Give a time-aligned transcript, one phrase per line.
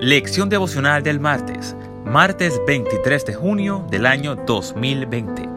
[0.00, 5.48] Lección devocional del martes, martes 23 de junio del año 2020.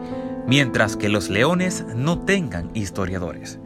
[0.48, 3.60] Mientras que los leones no tengan historiadores.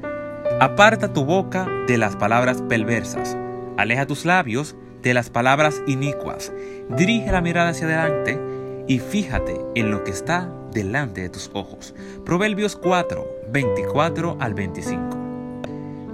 [0.60, 3.38] Aparta tu boca de las palabras perversas.
[3.78, 6.52] Aleja tus labios de las palabras inicuas.
[6.90, 8.38] Dirige la mirada hacia adelante
[8.86, 11.94] y fíjate en lo que está delante de tus ojos.
[12.26, 15.26] Proverbios 4, 24 al 25.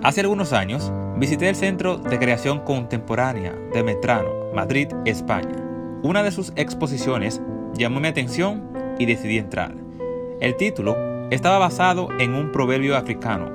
[0.04, 0.92] Hace algunos años
[1.22, 5.54] visité el Centro de Creación Contemporánea de Metrano Madrid, España.
[6.02, 7.40] Una de sus exposiciones
[7.74, 9.72] llamó mi atención y decidí entrar.
[10.40, 10.96] El título
[11.30, 13.52] estaba basado en un proverbio africano.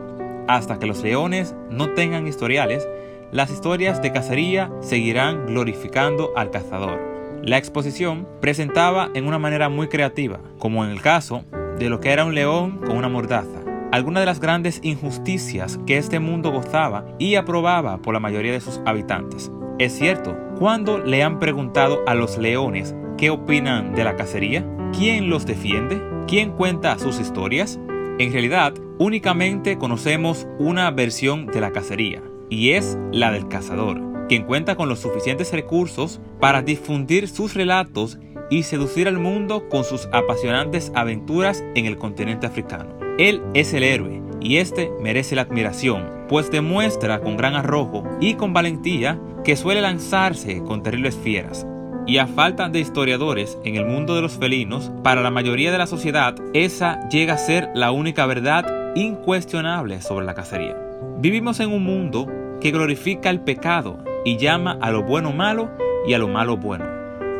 [0.48, 2.88] Hasta que los leones no tengan historiales,
[3.34, 7.02] las historias de cacería seguirán glorificando al cazador.
[7.44, 11.44] La exposición presentaba en una manera muy creativa, como en el caso
[11.78, 13.57] de lo que era un león con una mordaza,
[13.92, 18.62] algunas de las grandes injusticias que este mundo gozaba y aprobaba por la mayoría de
[18.62, 19.52] sus habitantes.
[19.80, 24.66] Es cierto, cuando le han preguntado a los leones qué opinan de la cacería,
[24.98, 27.80] quién los defiende, quién cuenta sus historias,
[28.20, 34.44] en realidad únicamente conocemos una versión de la cacería, y es la del cazador, quien
[34.44, 38.18] cuenta con los suficientes recursos para difundir sus relatos
[38.50, 43.07] y seducir al mundo con sus apasionantes aventuras en el continente africano.
[43.18, 48.36] Él es el héroe, y este merece la admiración, pues demuestra con gran arrojo y
[48.36, 51.66] con valentía que suele lanzarse con terribles fieras.
[52.06, 55.80] Y a falta de historiadores en el mundo de los felinos, para la mayoría de
[55.80, 60.78] la sociedad, esa llega a ser la única verdad incuestionable sobre la cacería.
[61.18, 62.28] Vivimos en un mundo
[62.62, 65.72] que glorifica el pecado y llama a lo bueno malo
[66.08, 66.86] y a lo malo bueno.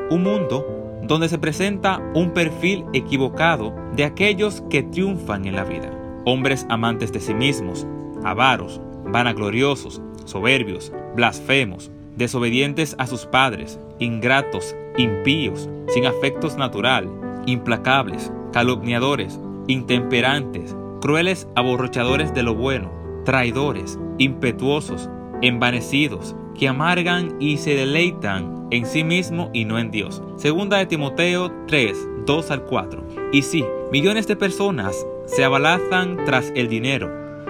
[0.10, 0.77] Un mundo
[1.08, 5.92] donde se presenta un perfil equivocado de aquellos que triunfan en la vida.
[6.26, 7.88] Hombres amantes de sí mismos,
[8.24, 17.10] avaros, vanagloriosos, soberbios, blasfemos, desobedientes a sus padres, ingratos, impíos, sin afectos natural,
[17.46, 22.92] implacables, calumniadores, intemperantes, crueles aborrochadores de lo bueno,
[23.24, 25.10] traidores, impetuosos,
[25.42, 30.22] envanecidos, que amargan y se deleitan en sí mismo y no en Dios.
[30.38, 33.08] Segunda de Timoteo 3, 2 al 4.
[33.32, 37.10] Y sí, millones de personas se abalazan tras el dinero,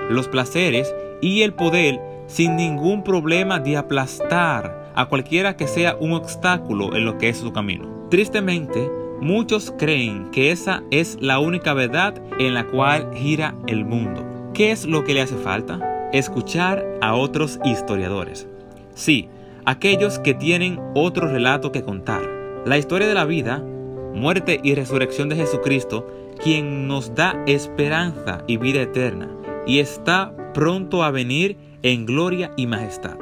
[0.09, 6.13] los placeres y el poder sin ningún problema de aplastar a cualquiera que sea un
[6.13, 8.07] obstáculo en lo que es su camino.
[8.09, 8.89] Tristemente,
[9.21, 14.25] muchos creen que esa es la única verdad en la cual gira el mundo.
[14.53, 16.09] ¿Qué es lo que le hace falta?
[16.13, 18.47] Escuchar a otros historiadores.
[18.97, 19.29] Sí,
[19.63, 22.23] aquellos que tienen otro relato que contar.
[22.65, 23.59] La historia de la vida,
[24.15, 26.07] muerte y resurrección de Jesucristo
[26.41, 29.29] quien nos da esperanza y vida eterna,
[29.67, 33.17] y está pronto a venir en gloria y majestad.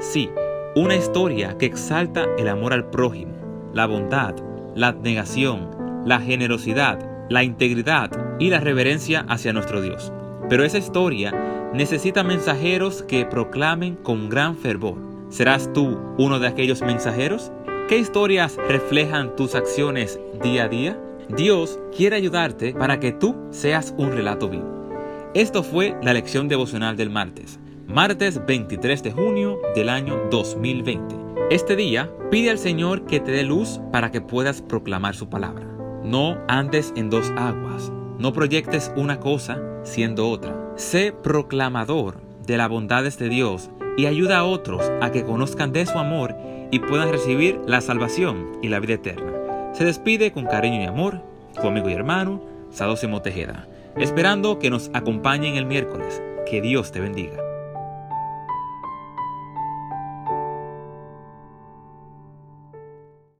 [0.00, 0.28] Sí,
[0.74, 3.34] una historia que exalta el amor al prójimo,
[3.72, 4.34] la bondad,
[4.74, 5.70] la abnegación,
[6.04, 6.98] la generosidad,
[7.28, 8.10] la integridad
[8.40, 10.12] y la reverencia hacia nuestro Dios.
[10.48, 11.32] Pero esa historia
[11.72, 15.09] necesita mensajeros que proclamen con gran fervor.
[15.30, 17.52] ¿Serás tú uno de aquellos mensajeros?
[17.88, 21.00] ¿Qué historias reflejan tus acciones día a día?
[21.28, 24.88] Dios quiere ayudarte para que tú seas un relato vivo.
[25.32, 31.14] Esto fue la lección devocional del martes, martes 23 de junio del año 2020.
[31.50, 35.64] Este día pide al Señor que te dé luz para que puedas proclamar su palabra.
[36.02, 40.72] No andes en dos aguas, no proyectes una cosa siendo otra.
[40.74, 45.86] Sé proclamador de las bondades de Dios y ayuda a otros a que conozcan de
[45.86, 46.34] su amor
[46.70, 49.32] y puedan recibir la salvación y la vida eterna.
[49.72, 51.22] Se despide con cariño y amor
[51.60, 52.40] tu amigo y hermano
[52.70, 56.22] Sadosimo Tejeda, esperando que nos acompañen el miércoles.
[56.46, 57.49] Que Dios te bendiga.